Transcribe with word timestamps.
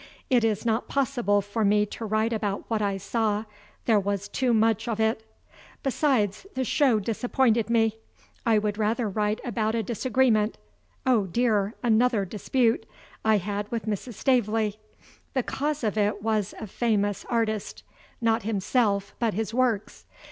It 0.31 0.43
is 0.43 0.65
not 0.65 0.87
possible 0.87 1.43
for 1.43 1.63
me 1.63 1.85
to 1.85 2.05
write 2.05 2.33
about 2.33 2.67
what 2.71 2.81
I 2.81 2.97
saw: 2.97 3.45
there 3.85 3.99
was 3.99 4.27
too 4.27 4.51
much 4.51 4.87
of 4.87 4.99
it. 4.99 5.23
Besides, 5.83 6.47
the 6.55 6.63
show 6.63 6.99
disappointed 6.99 7.69
me. 7.69 7.97
I 8.43 8.57
would 8.57 8.79
rather 8.79 9.07
write 9.07 9.39
about 9.45 9.75
a 9.75 9.83
disagreement 9.83 10.57
(oh, 11.05 11.27
dear, 11.27 11.75
another 11.83 12.25
dispute!) 12.25 12.87
I 13.23 13.37
had 13.37 13.69
with 13.71 13.85
Mrs. 13.85 14.15
Staveley. 14.15 14.79
The 15.35 15.43
cause 15.43 15.83
of 15.83 15.95
it 15.99 16.23
was 16.23 16.55
a 16.59 16.65
famous 16.65 17.23
artist; 17.29 17.83
not 18.19 18.41
himself, 18.41 19.13
but 19.19 19.35
his 19.35 19.53
works. 19.53 20.05